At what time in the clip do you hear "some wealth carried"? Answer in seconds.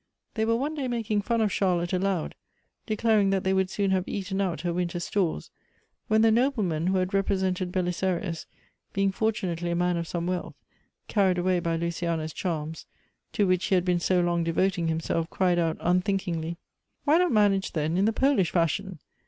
10.07-11.37